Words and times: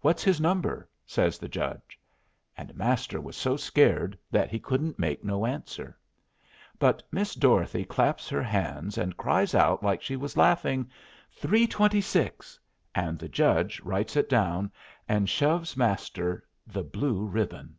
"What's 0.00 0.24
his 0.24 0.40
number?" 0.40 0.88
says 1.04 1.38
the 1.38 1.46
judge. 1.46 2.00
And 2.56 2.74
Master 2.74 3.20
was 3.20 3.36
so 3.36 3.58
scared 3.58 4.16
that 4.30 4.48
he 4.50 4.58
couldn't 4.58 4.98
make 4.98 5.22
no 5.22 5.44
answer. 5.44 5.98
But 6.78 7.02
Miss 7.12 7.34
Dorothy 7.34 7.84
claps 7.84 8.26
her 8.30 8.42
hands 8.42 8.96
and 8.96 9.18
cries 9.18 9.54
out 9.54 9.82
like 9.82 10.00
she 10.02 10.16
was 10.16 10.34
laughing, 10.34 10.90
"Three 11.30 11.66
twenty 11.66 12.00
six," 12.00 12.58
and 12.94 13.18
the 13.18 13.28
judge 13.28 13.80
writes 13.80 14.16
it 14.16 14.30
down 14.30 14.72
and 15.06 15.28
shoves 15.28 15.76
Master 15.76 16.48
the 16.66 16.82
blue 16.82 17.26
ribbon. 17.26 17.76